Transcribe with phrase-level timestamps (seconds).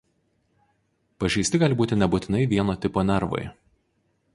[1.25, 3.49] Pažeisti gali būti nebūtinai vieno tipo nervai.